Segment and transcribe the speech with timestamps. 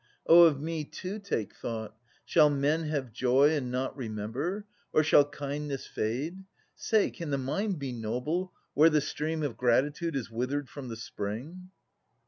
[0.25, 1.95] Oh, of me too take thought!
[2.25, 3.55] Shall men have joy.
[3.55, 4.65] And not remember?
[4.91, 6.43] Or shall kindness fade?
[6.73, 10.97] Say, can the mind be noble, where the stream Of gratitude is withered from the
[10.97, 11.69] spring